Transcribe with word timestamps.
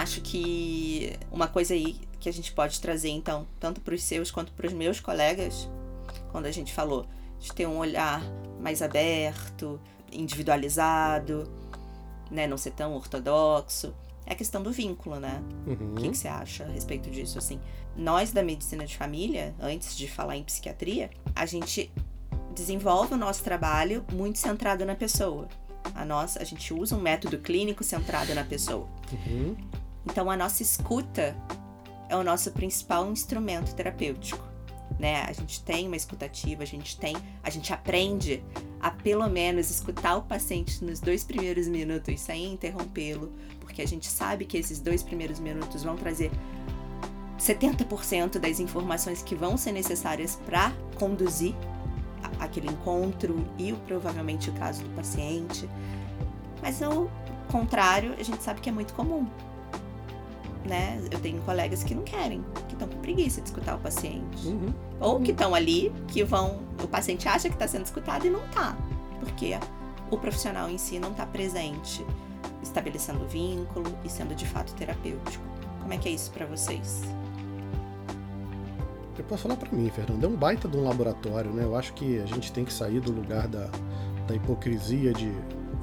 acho 0.00 0.20
que 0.22 1.12
uma 1.30 1.46
coisa 1.46 1.74
aí 1.74 2.00
que 2.18 2.28
a 2.28 2.32
gente 2.32 2.52
pode 2.52 2.80
trazer, 2.80 3.10
então, 3.10 3.46
tanto 3.58 3.80
para 3.80 3.94
os 3.94 4.02
seus 4.02 4.30
quanto 4.30 4.52
para 4.52 4.66
os 4.66 4.72
meus 4.72 5.00
colegas, 5.00 5.68
quando 6.32 6.46
a 6.46 6.50
gente 6.50 6.72
falou 6.72 7.06
de 7.38 7.52
ter 7.52 7.66
um 7.66 7.78
olhar 7.78 8.22
mais 8.58 8.82
aberto, 8.82 9.80
individualizado, 10.12 11.50
né, 12.30 12.46
não 12.46 12.56
ser 12.56 12.72
tão 12.72 12.94
ortodoxo, 12.94 13.94
é 14.26 14.32
a 14.32 14.36
questão 14.36 14.62
do 14.62 14.70
vínculo, 14.70 15.18
né? 15.18 15.42
Uhum. 15.66 15.92
O 15.92 15.94
que, 15.96 16.08
que 16.10 16.16
você 16.16 16.28
acha 16.28 16.64
a 16.64 16.68
respeito 16.68 17.10
disso? 17.10 17.38
Assim, 17.38 17.58
nós 17.96 18.32
da 18.32 18.42
medicina 18.42 18.86
de 18.86 18.96
família, 18.96 19.54
antes 19.58 19.96
de 19.96 20.08
falar 20.08 20.36
em 20.36 20.44
psiquiatria, 20.44 21.10
a 21.34 21.46
gente 21.46 21.90
desenvolve 22.54 23.14
o 23.14 23.16
nosso 23.16 23.42
trabalho 23.42 24.04
muito 24.12 24.38
centrado 24.38 24.84
na 24.84 24.94
pessoa. 24.94 25.48
A 25.94 26.04
nossa, 26.04 26.40
a 26.40 26.44
gente 26.44 26.72
usa 26.72 26.94
um 26.94 27.00
método 27.00 27.38
clínico 27.38 27.82
centrado 27.82 28.34
na 28.34 28.44
pessoa. 28.44 28.86
Uhum. 29.12 29.56
Então 30.04 30.30
a 30.30 30.36
nossa 30.36 30.62
escuta 30.62 31.36
é 32.08 32.16
o 32.16 32.24
nosso 32.24 32.50
principal 32.50 33.10
instrumento 33.10 33.74
terapêutico, 33.74 34.44
né? 34.98 35.22
A 35.22 35.32
gente 35.32 35.62
tem 35.62 35.86
uma 35.86 35.96
escutativa, 35.96 36.62
a 36.62 36.66
gente 36.66 36.98
tem, 36.98 37.16
a 37.42 37.50
gente 37.50 37.72
aprende 37.72 38.42
a 38.80 38.90
pelo 38.90 39.28
menos 39.28 39.70
escutar 39.70 40.16
o 40.16 40.22
paciente 40.22 40.84
nos 40.84 41.00
dois 41.00 41.22
primeiros 41.22 41.68
minutos 41.68 42.20
sem 42.20 42.52
interrompê-lo, 42.52 43.32
porque 43.60 43.82
a 43.82 43.86
gente 43.86 44.08
sabe 44.08 44.44
que 44.44 44.56
esses 44.56 44.80
dois 44.80 45.02
primeiros 45.02 45.38
minutos 45.38 45.84
vão 45.84 45.96
trazer 45.96 46.30
70% 47.38 48.38
das 48.38 48.60
informações 48.60 49.22
que 49.22 49.34
vão 49.34 49.56
ser 49.56 49.72
necessárias 49.72 50.36
para 50.44 50.72
conduzir 50.98 51.54
aquele 52.38 52.68
encontro 52.68 53.46
e 53.58 53.72
provavelmente 53.86 54.50
o 54.50 54.52
caso 54.54 54.82
do 54.82 54.90
paciente. 54.90 55.68
Mas 56.60 56.82
ao 56.82 57.10
contrário, 57.50 58.14
a 58.18 58.22
gente 58.22 58.42
sabe 58.42 58.60
que 58.60 58.68
é 58.68 58.72
muito 58.72 58.92
comum. 58.94 59.26
Né? 60.64 61.02
Eu 61.10 61.18
tenho 61.20 61.40
colegas 61.42 61.82
que 61.82 61.94
não 61.94 62.02
querem, 62.02 62.44
que 62.68 62.74
estão 62.74 62.86
com 62.86 62.98
preguiça 62.98 63.40
de 63.40 63.48
escutar 63.48 63.76
o 63.76 63.78
paciente. 63.78 64.46
Uhum. 64.46 64.72
Ou 65.00 65.20
que 65.20 65.30
estão 65.30 65.54
ali, 65.54 65.92
que 66.08 66.22
vão. 66.22 66.60
O 66.82 66.86
paciente 66.86 67.26
acha 67.28 67.48
que 67.48 67.54
está 67.54 67.66
sendo 67.66 67.86
escutado 67.86 68.26
e 68.26 68.30
não 68.30 68.44
está. 68.44 68.76
Porque 69.20 69.58
o 70.10 70.18
profissional 70.18 70.68
em 70.68 70.76
si 70.76 70.98
não 70.98 71.12
está 71.12 71.24
presente, 71.24 72.04
estabelecendo 72.62 73.26
vínculo 73.26 73.86
e 74.04 74.08
sendo 74.08 74.34
de 74.34 74.46
fato 74.46 74.74
terapêutico. 74.74 75.44
Como 75.80 75.92
é 75.94 75.96
que 75.96 76.08
é 76.08 76.12
isso 76.12 76.30
para 76.30 76.44
vocês? 76.46 77.02
Eu 79.16 79.24
posso 79.24 79.42
falar 79.42 79.56
pra 79.56 79.70
mim, 79.70 79.90
Fernando, 79.90 80.24
é 80.24 80.28
um 80.28 80.36
baita 80.36 80.66
de 80.66 80.76
um 80.76 80.84
laboratório, 80.84 81.52
né? 81.52 81.64
Eu 81.64 81.76
acho 81.76 81.92
que 81.92 82.18
a 82.20 82.26
gente 82.26 82.52
tem 82.52 82.64
que 82.64 82.72
sair 82.72 83.00
do 83.00 83.12
lugar 83.12 83.48
da, 83.48 83.68
da 84.26 84.34
hipocrisia 84.34 85.12
de 85.12 85.30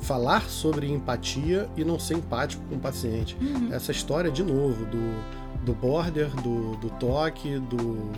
falar 0.02 0.50
sobre 0.50 0.92
empatia 0.92 1.70
e 1.76 1.84
não 1.84 2.00
ser 2.00 2.16
empático 2.16 2.64
com 2.70 2.76
o 2.76 2.80
paciente. 2.80 3.38
Essa 3.72 3.92
história, 3.92 4.32
de 4.32 4.44
novo, 4.44 4.86
do, 4.86 5.66
do 5.66 5.74
border, 5.74 6.30
do, 6.42 6.76
do 6.78 6.90
toque, 6.92 7.60
do. 7.60 8.12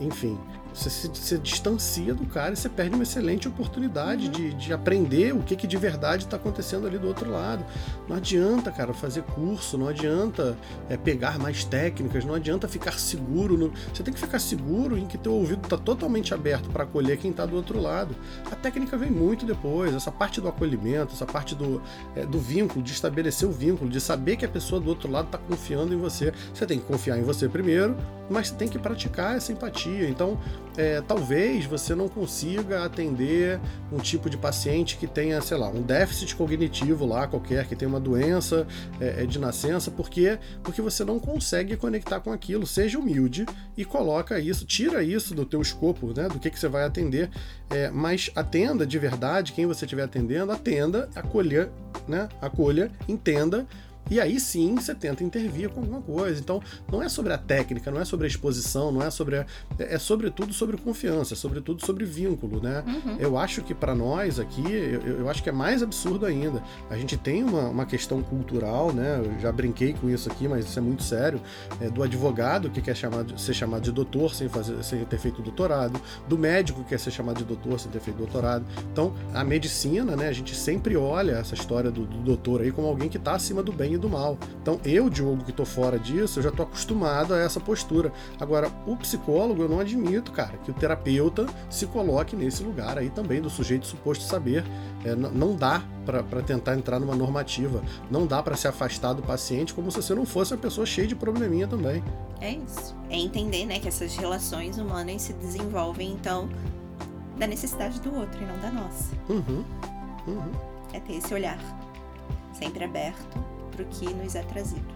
Enfim. 0.00 0.38
Você 0.74 0.90
se, 0.90 1.10
se 1.14 1.38
distancia 1.38 2.14
do 2.14 2.24
cara 2.26 2.52
e 2.52 2.56
você 2.56 2.68
perde 2.68 2.94
uma 2.94 3.02
excelente 3.02 3.48
oportunidade 3.48 4.28
de, 4.28 4.54
de 4.54 4.72
aprender 4.72 5.34
o 5.34 5.40
que, 5.42 5.56
que 5.56 5.66
de 5.66 5.76
verdade 5.76 6.24
está 6.24 6.36
acontecendo 6.36 6.86
ali 6.86 6.98
do 6.98 7.08
outro 7.08 7.30
lado. 7.30 7.64
Não 8.08 8.16
adianta, 8.16 8.70
cara, 8.70 8.92
fazer 8.94 9.22
curso, 9.22 9.76
não 9.76 9.88
adianta 9.88 10.56
é, 10.88 10.96
pegar 10.96 11.38
mais 11.38 11.64
técnicas, 11.64 12.24
não 12.24 12.34
adianta 12.34 12.68
ficar 12.68 12.92
seguro. 12.92 13.56
no- 13.58 13.72
Você 13.92 14.02
tem 14.02 14.14
que 14.14 14.20
ficar 14.20 14.38
seguro 14.38 14.96
em 14.96 15.06
que 15.06 15.18
teu 15.18 15.32
ouvido 15.32 15.62
está 15.64 15.76
totalmente 15.76 16.32
aberto 16.32 16.68
para 16.70 16.84
acolher 16.84 17.16
quem 17.18 17.30
está 17.32 17.44
do 17.44 17.56
outro 17.56 17.80
lado. 17.80 18.14
A 18.50 18.54
técnica 18.54 18.96
vem 18.96 19.10
muito 19.10 19.44
depois, 19.44 19.94
essa 19.94 20.12
parte 20.12 20.40
do 20.40 20.48
acolhimento, 20.48 21.12
essa 21.14 21.26
parte 21.26 21.54
do, 21.54 21.82
é, 22.14 22.24
do 22.24 22.38
vínculo, 22.38 22.82
de 22.84 22.92
estabelecer 22.92 23.48
o 23.48 23.52
vínculo, 23.52 23.90
de 23.90 24.00
saber 24.00 24.36
que 24.36 24.44
a 24.44 24.48
pessoa 24.48 24.80
do 24.80 24.88
outro 24.88 25.10
lado 25.10 25.26
está 25.26 25.38
confiando 25.38 25.92
em 25.92 25.98
você. 25.98 26.32
Você 26.54 26.66
tem 26.66 26.78
que 26.78 26.84
confiar 26.86 27.18
em 27.18 27.22
você 27.22 27.48
primeiro, 27.48 27.96
mas 28.30 28.48
você 28.48 28.54
tem 28.54 28.68
que 28.68 28.78
praticar 28.78 29.36
essa 29.36 29.50
empatia. 29.52 30.08
Então, 30.08 30.38
é, 30.78 31.00
talvez 31.00 31.64
você 31.64 31.92
não 31.92 32.08
consiga 32.08 32.84
atender 32.84 33.58
um 33.92 33.98
tipo 33.98 34.30
de 34.30 34.36
paciente 34.36 34.96
que 34.96 35.08
tenha, 35.08 35.40
sei 35.40 35.56
lá, 35.56 35.68
um 35.68 35.82
déficit 35.82 36.36
cognitivo 36.36 37.04
lá 37.04 37.26
qualquer, 37.26 37.66
que 37.66 37.74
tenha 37.74 37.88
uma 37.88 37.98
doença 37.98 38.64
é, 39.00 39.24
é, 39.24 39.26
de 39.26 39.40
nascença, 39.40 39.90
porque 39.90 40.38
porque 40.62 40.80
você 40.80 41.04
não 41.04 41.18
consegue 41.18 41.76
conectar 41.76 42.20
com 42.20 42.30
aquilo. 42.30 42.64
Seja 42.64 42.96
humilde 42.96 43.44
e 43.76 43.84
coloca 43.84 44.38
isso, 44.38 44.64
tira 44.64 45.02
isso 45.02 45.34
do 45.34 45.44
teu 45.44 45.60
escopo, 45.60 46.12
né, 46.16 46.28
do 46.28 46.38
que, 46.38 46.48
que 46.48 46.58
você 46.58 46.68
vai 46.68 46.84
atender, 46.84 47.28
é, 47.70 47.90
mas 47.90 48.30
atenda 48.36 48.86
de 48.86 48.98
verdade 49.00 49.52
quem 49.52 49.66
você 49.66 49.84
estiver 49.84 50.04
atendendo, 50.04 50.52
atenda, 50.52 51.08
acolha, 51.16 51.72
né, 52.06 52.28
acolha, 52.40 52.92
entenda 53.08 53.66
e 54.10 54.20
aí 54.20 54.40
sim 54.40 54.74
você 54.74 54.94
tenta 54.94 55.22
intervir 55.22 55.68
com 55.70 55.80
alguma 55.80 56.00
coisa. 56.00 56.40
Então, 56.40 56.62
não 56.90 57.02
é 57.02 57.08
sobre 57.08 57.32
a 57.32 57.38
técnica, 57.38 57.90
não 57.90 58.00
é 58.00 58.04
sobre 58.04 58.26
a 58.26 58.28
exposição, 58.28 58.90
não 58.90 59.02
é 59.02 59.10
sobre. 59.10 59.38
A, 59.38 59.46
é 59.78 59.98
sobretudo 59.98 60.52
sobre 60.52 60.76
confiança, 60.76 61.34
é 61.34 61.36
sobretudo 61.36 61.84
sobre 61.84 62.04
vínculo, 62.04 62.60
né? 62.60 62.84
Eu 63.18 63.36
acho 63.36 63.62
que 63.62 63.74
para 63.74 63.94
nós 63.94 64.38
aqui, 64.38 64.64
eu, 64.70 65.18
eu 65.20 65.28
acho 65.28 65.42
que 65.42 65.48
é 65.48 65.52
mais 65.52 65.82
absurdo 65.82 66.24
ainda. 66.24 66.62
A 66.90 66.96
gente 66.96 67.16
tem 67.16 67.42
uma, 67.44 67.68
uma 67.68 67.86
questão 67.86 68.22
cultural, 68.22 68.92
né? 68.92 69.20
Eu 69.24 69.40
já 69.40 69.52
brinquei 69.52 69.92
com 69.92 70.08
isso 70.08 70.30
aqui, 70.30 70.48
mas 70.48 70.66
isso 70.66 70.78
é 70.78 70.82
muito 70.82 71.02
sério. 71.02 71.40
é, 71.80 71.88
do 71.88 72.02
advogado 72.02 72.70
que 72.70 72.80
quer 72.80 72.96
chamado, 72.96 73.38
ser 73.38 73.54
chamado 73.54 73.82
de 73.82 73.92
doutor 73.92 74.34
sem, 74.34 74.48
fazer, 74.48 74.82
sem 74.82 75.04
ter 75.04 75.18
feito 75.18 75.42
doutorado, 75.42 76.00
do 76.28 76.38
médico 76.38 76.82
que 76.82 76.90
quer 76.90 77.00
ser 77.00 77.10
chamado 77.10 77.38
de 77.38 77.44
doutor 77.44 77.78
sem 77.78 77.90
ter 77.90 78.00
feito 78.00 78.16
doutorado. 78.16 78.64
Então, 78.92 79.14
a 79.34 79.44
medicina, 79.44 80.16
né? 80.16 80.28
A 80.28 80.32
gente 80.32 80.54
sempre 80.54 80.96
olha 80.96 81.32
essa 81.32 81.54
história 81.54 81.90
do, 81.90 82.04
do 82.04 82.18
doutor 82.18 82.62
aí 82.62 82.72
como 82.72 82.86
alguém 82.86 83.08
que 83.08 83.16
está 83.16 83.34
acima 83.34 83.62
do 83.62 83.72
bem 83.72 83.97
do 83.98 84.08
mal. 84.08 84.38
Então, 84.62 84.80
eu, 84.84 85.10
Diogo, 85.10 85.44
que 85.44 85.52
tô 85.52 85.64
fora 85.64 85.98
disso, 85.98 86.38
eu 86.38 86.42
já 86.42 86.50
tô 86.50 86.62
acostumado 86.62 87.34
a 87.34 87.38
essa 87.38 87.60
postura. 87.60 88.12
Agora, 88.40 88.70
o 88.86 88.96
psicólogo, 88.96 89.62
eu 89.62 89.68
não 89.68 89.80
admito, 89.80 90.32
cara, 90.32 90.56
que 90.64 90.70
o 90.70 90.74
terapeuta 90.74 91.46
se 91.68 91.86
coloque 91.86 92.36
nesse 92.36 92.62
lugar 92.62 92.98
aí 92.98 93.10
também 93.10 93.40
do 93.40 93.50
sujeito 93.50 93.86
suposto 93.86 94.24
saber. 94.24 94.64
É, 95.04 95.14
não 95.14 95.54
dá 95.54 95.82
para 96.04 96.42
tentar 96.42 96.74
entrar 96.74 96.98
numa 96.98 97.14
normativa, 97.14 97.82
não 98.10 98.26
dá 98.26 98.42
para 98.42 98.56
se 98.56 98.66
afastar 98.66 99.12
do 99.12 99.22
paciente 99.22 99.74
como 99.74 99.90
se 99.90 100.02
você 100.02 100.14
não 100.14 100.24
fosse 100.24 100.54
uma 100.54 100.60
pessoa 100.60 100.86
cheia 100.86 101.06
de 101.06 101.14
probleminha 101.14 101.66
também. 101.66 102.02
É 102.40 102.52
isso. 102.52 102.96
É 103.10 103.16
entender, 103.16 103.66
né, 103.66 103.78
que 103.78 103.88
essas 103.88 104.16
relações 104.16 104.78
humanas 104.78 105.22
se 105.22 105.32
desenvolvem, 105.34 106.12
então, 106.12 106.48
da 107.36 107.46
necessidade 107.46 108.00
do 108.00 108.14
outro 108.14 108.42
e 108.42 108.46
não 108.46 108.58
da 108.58 108.70
nossa. 108.70 109.14
Uhum, 109.28 109.64
uhum. 110.26 110.52
É 110.92 111.00
ter 111.00 111.16
esse 111.16 111.32
olhar 111.34 111.58
sempre 112.52 112.84
aberto 112.84 113.57
o 113.82 113.86
que 113.86 114.12
nos 114.14 114.34
é 114.34 114.42
trazido. 114.42 114.86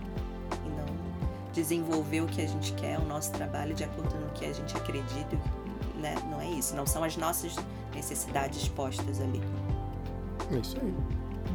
E 0.64 0.68
não 0.68 0.86
desenvolver 1.52 2.20
o 2.22 2.26
que 2.26 2.42
a 2.42 2.46
gente 2.46 2.72
quer, 2.74 2.98
o 2.98 3.04
nosso 3.04 3.32
trabalho 3.32 3.74
de 3.74 3.84
acordo 3.84 4.14
no 4.16 4.30
que 4.30 4.44
a 4.44 4.52
gente 4.52 4.76
acredita, 4.76 5.36
né? 5.96 6.14
Não 6.30 6.40
é 6.40 6.50
isso. 6.50 6.74
Não 6.74 6.86
são 6.86 7.04
as 7.04 7.16
nossas 7.16 7.54
necessidades 7.94 8.68
postas 8.68 9.20
ali. 9.20 9.40
É 10.52 10.58
isso 10.58 10.76
aí. 10.80 10.94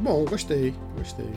Bom, 0.02 0.24
gostei, 0.24 0.74
gostei. 0.96 1.32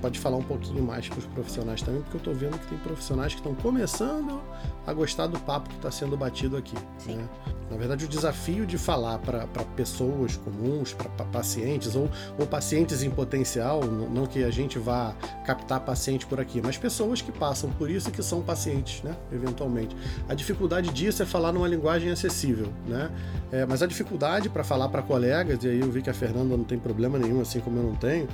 Pode 0.00 0.18
falar 0.18 0.36
um 0.36 0.42
pouquinho 0.42 0.82
mais 0.82 1.08
para 1.08 1.18
os 1.18 1.26
profissionais 1.26 1.82
também, 1.82 2.00
porque 2.02 2.16
eu 2.16 2.20
tô 2.20 2.32
vendo 2.32 2.58
que 2.58 2.66
tem 2.68 2.78
profissionais 2.78 3.34
que 3.34 3.40
estão 3.40 3.54
começando 3.54 4.40
a 4.86 4.92
gostar 4.92 5.26
do 5.26 5.38
papo 5.40 5.68
que 5.68 5.76
está 5.76 5.90
sendo 5.90 6.16
batido 6.16 6.56
aqui. 6.56 6.74
Né? 7.06 7.28
Na 7.70 7.76
verdade, 7.76 8.04
o 8.04 8.08
desafio 8.08 8.66
de 8.66 8.76
falar 8.76 9.18
para 9.18 9.46
pessoas 9.76 10.36
comuns, 10.36 10.92
para 10.92 11.24
pacientes 11.26 11.94
ou, 11.94 12.10
ou 12.36 12.46
pacientes 12.46 13.02
em 13.02 13.10
potencial, 13.10 13.84
não 13.84 14.26
que 14.26 14.42
a 14.42 14.50
gente 14.50 14.76
vá 14.76 15.14
captar 15.46 15.78
paciente 15.80 16.26
por 16.26 16.40
aqui, 16.40 16.60
mas 16.60 16.76
pessoas 16.76 17.22
que 17.22 17.30
passam 17.30 17.70
por 17.70 17.88
isso 17.88 18.08
e 18.08 18.12
que 18.12 18.22
são 18.24 18.42
pacientes, 18.42 19.02
né? 19.04 19.14
Eventualmente. 19.32 19.96
A 20.28 20.34
dificuldade 20.34 20.90
disso 20.92 21.22
é 21.22 21.26
falar 21.26 21.52
numa 21.52 21.68
linguagem 21.68 22.10
acessível, 22.10 22.72
né? 22.88 23.08
É, 23.52 23.64
mas 23.64 23.82
a 23.82 23.86
dificuldade 23.86 24.48
para 24.48 24.64
falar 24.64 24.88
para 24.88 25.02
colegas, 25.02 25.62
e 25.62 25.68
aí 25.68 25.80
eu 25.80 25.90
vi 25.90 26.02
que 26.02 26.10
a 26.10 26.14
Fernanda 26.14 26.56
não 26.56 26.64
tem 26.64 26.78
problema 26.78 27.18
nenhum, 27.18 27.40
assim 27.40 27.60
como 27.60 27.78
eu 27.78 27.84
não 27.84 27.94
tenho, 27.94 28.26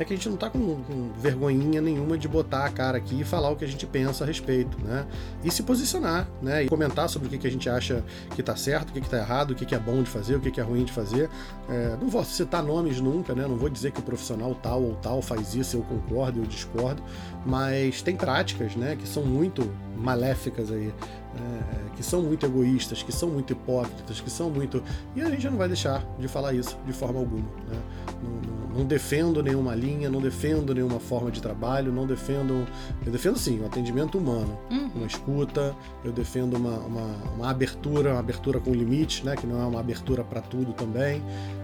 é 0.00 0.04
que 0.04 0.12
a 0.12 0.16
gente 0.16 0.28
não 0.28 0.36
tá 0.36 0.50
com, 0.50 0.58
com 0.58 1.09
vergonhinha 1.18 1.80
nenhuma 1.80 2.16
de 2.16 2.28
botar 2.28 2.64
a 2.64 2.70
cara 2.70 2.98
aqui 2.98 3.20
e 3.20 3.24
falar 3.24 3.50
o 3.50 3.56
que 3.56 3.64
a 3.64 3.68
gente 3.68 3.86
pensa 3.86 4.24
a 4.24 4.26
respeito, 4.26 4.78
né? 4.82 5.06
E 5.44 5.50
se 5.50 5.62
posicionar, 5.62 6.28
né? 6.42 6.64
E 6.64 6.68
comentar 6.68 7.08
sobre 7.08 7.28
o 7.28 7.38
que, 7.38 7.46
a 7.46 7.50
gente 7.50 7.68
acha 7.68 8.04
que 8.34 8.42
tá 8.42 8.56
certo, 8.56 8.90
o 8.90 8.92
que, 8.92 9.00
tá 9.08 9.18
errado, 9.18 9.52
o 9.52 9.54
que, 9.54 9.64
que 9.66 9.74
é 9.74 9.78
bom 9.78 10.02
de 10.02 10.10
fazer, 10.10 10.36
o 10.36 10.40
que, 10.40 10.50
que 10.50 10.60
é 10.60 10.62
ruim 10.62 10.84
de 10.84 10.92
fazer. 10.92 11.28
É, 11.68 11.96
não 12.00 12.08
vou 12.08 12.24
citar 12.24 12.62
nomes 12.62 13.00
nunca, 13.00 13.34
né? 13.34 13.46
Não 13.46 13.56
vou 13.56 13.68
dizer 13.68 13.92
que 13.92 14.00
o 14.00 14.02
profissional 14.02 14.54
tal 14.54 14.82
ou 14.82 14.94
tal 14.96 15.20
faz 15.22 15.54
isso, 15.54 15.76
eu 15.76 15.82
concordo, 15.82 16.40
eu 16.40 16.46
discordo, 16.46 17.02
mas 17.44 18.02
tem 18.02 18.16
práticas, 18.16 18.76
né? 18.76 18.96
Que 18.96 19.06
são 19.08 19.24
muito 19.24 19.70
maléficas 19.96 20.70
aí, 20.70 20.92
é, 21.36 21.96
que 21.96 22.02
são 22.02 22.22
muito 22.22 22.46
egoístas, 22.46 23.02
que 23.02 23.12
são 23.12 23.28
muito 23.28 23.52
hipócritas, 23.52 24.20
que 24.20 24.30
são 24.30 24.50
muito. 24.50 24.82
E 25.14 25.20
a 25.20 25.28
gente 25.30 25.48
não 25.48 25.56
vai 25.58 25.68
deixar 25.68 26.04
de 26.18 26.26
falar 26.28 26.54
isso 26.54 26.76
de 26.86 26.92
forma 26.92 27.18
alguma, 27.18 27.44
né? 27.68 27.78
Não, 28.22 28.30
não- 28.30 28.59
não 28.74 28.84
defendo 28.84 29.42
nenhuma 29.42 29.74
linha, 29.74 30.08
não 30.08 30.20
defendo 30.20 30.74
nenhuma 30.74 31.00
forma 31.00 31.30
de 31.30 31.40
trabalho, 31.42 31.92
não 31.92 32.06
defendo. 32.06 32.66
Eu 33.04 33.10
defendo 33.12 33.38
sim 33.38 33.60
o 33.60 33.66
atendimento 33.66 34.16
humano, 34.18 34.58
Uhum. 34.70 34.90
uma 34.96 35.06
escuta, 35.06 35.74
eu 36.04 36.12
defendo 36.12 36.56
uma, 36.56 36.78
uma, 36.78 37.06
uma 37.36 37.50
abertura, 37.50 38.12
uma 38.12 38.20
abertura 38.20 38.60
com 38.60 38.72
limite, 38.72 39.24
né? 39.24 39.34
Que 39.36 39.46
não 39.46 39.60
é 39.60 39.66
uma 39.66 39.80
abertura 39.80 40.22
para 40.24 40.40
tudo 40.40 40.72
também. 40.72 41.22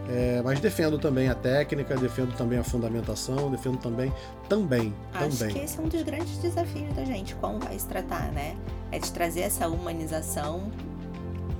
É, 0.09 0.41
mas 0.45 0.61
defendo 0.61 0.99
também 0.99 1.29
a 1.29 1.35
técnica, 1.35 1.97
defendo 1.97 2.37
também 2.37 2.59
a 2.59 2.65
fundamentação, 2.65 3.51
defendo 3.51 3.77
também. 3.79 4.13
Também, 4.49 4.95
Acho 5.13 5.39
também. 5.39 5.55
que 5.55 5.61
esse 5.61 5.79
é 5.79 5.83
um 5.83 5.89
dos 5.89 6.03
grandes 6.03 6.39
desafios 6.39 6.95
da 6.95 7.05
gente, 7.05 7.35
como 7.37 7.59
vai 7.59 7.77
se 7.79 7.87
tratar, 7.87 8.31
né? 8.33 8.57
É 8.93 8.99
de 9.01 9.11
trazer 9.11 9.41
essa 9.41 9.67
humanização 9.69 10.71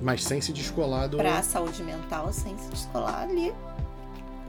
Mas 0.01 0.23
sem 0.23 0.39
se 0.39 0.53
descolar 0.53 1.07
do. 1.09 1.17
para 1.17 1.39
a 1.39 1.43
saúde 1.43 1.83
mental 1.83 2.31
sem 2.31 2.57
se 2.57 2.69
descolar 2.69 3.23
ali 3.23 3.51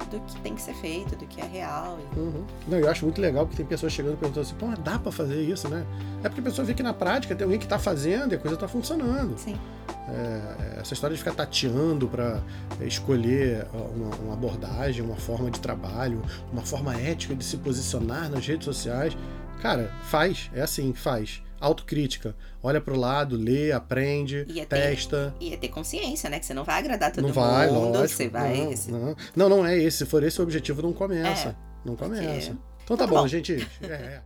do 0.09 0.21
que 0.21 0.41
tem 0.41 0.55
que 0.55 0.63
ser 0.63 0.75
feito, 0.75 1.17
do 1.17 1.27
que 1.27 1.41
é 1.41 1.45
real. 1.45 1.99
Uhum. 2.17 2.45
Não, 2.67 2.79
eu 2.79 2.91
acho 2.91 3.05
muito 3.05 3.21
legal 3.21 3.47
porque 3.47 3.57
tem 3.57 3.67
pessoas 3.67 3.93
chegando 3.93 4.15
e 4.15 4.17
perguntando 4.17 4.47
assim, 4.47 4.55
pô, 4.57 4.67
mas 4.67 4.79
dá 4.81 4.99
pra 4.99 5.13
fazer 5.13 5.43
isso, 5.43 5.69
né? 5.69 5.87
É 6.23 6.29
porque 6.29 6.41
a 6.41 6.45
pessoa 6.45 6.65
vê 6.65 6.75
que 6.75 6.83
na 6.83 6.93
prática 6.93 7.35
tem 7.35 7.45
alguém 7.45 7.59
que 7.59 7.67
tá 7.67 7.79
fazendo 7.79 8.33
e 8.33 8.37
a 8.37 8.39
coisa 8.39 8.57
tá 8.57 8.67
funcionando. 8.67 9.39
Sim. 9.39 9.57
É, 10.09 10.81
essa 10.81 10.95
história 10.95 11.15
de 11.15 11.23
ficar 11.23 11.35
tateando 11.35 12.09
para 12.09 12.41
escolher 12.81 13.67
uma, 13.73 14.15
uma 14.17 14.33
abordagem, 14.33 15.05
uma 15.05 15.17
forma 15.17 15.51
de 15.51 15.61
trabalho, 15.61 16.23
uma 16.53 16.63
forma 16.63 16.95
ética 16.95 17.35
de 17.35 17.45
se 17.45 17.59
posicionar 17.59 18.31
nas 18.31 18.47
redes 18.47 18.65
sociais, 18.65 19.17
cara, 19.61 19.93
faz, 20.05 20.51
é 20.55 20.63
assim, 20.63 20.95
faz. 20.95 21.43
Autocrítica. 21.61 22.35
Olha 22.63 22.81
pro 22.81 22.97
lado, 22.99 23.37
lê, 23.37 23.73
aprende, 23.73 24.45
E 24.49 24.61
é 24.61 24.65
ter- 24.65 24.77
testa. 24.77 25.35
E 25.41 25.53
é 25.53 25.57
ter 25.57 25.69
consciência, 25.69 26.29
né? 26.31 26.39
Que 26.39 26.47
você 26.47 26.55
não 26.55 26.65
vai 26.65 26.79
agradar 26.79 27.11
todo 27.13 27.23
não 27.23 27.29
mundo. 27.29 27.35
vai, 27.41 27.69
lógico. 27.71 28.09
você 28.09 28.29
vai. 28.29 28.57
Não, 28.57 28.73
esse- 28.73 28.91
não, 28.91 29.17
não, 29.35 29.49
não 29.49 29.67
é 29.67 29.77
esse. 29.79 29.99
Se 29.99 30.07
for 30.07 30.23
esse 30.23 30.41
o 30.41 30.43
objetivo, 30.45 30.83
não 30.83 30.93
começa. 30.93 31.49
É, 31.51 31.55
não 31.85 31.95
porque- 31.97 32.15
começa. 32.17 32.51
Então 32.51 32.57
tá, 32.57 32.59
Então 32.85 32.97
tá 32.97 33.07
bom, 33.07 33.17
bom. 33.23 33.29
gente. 33.29 33.67
É, 33.83 33.87
é. 33.87 34.23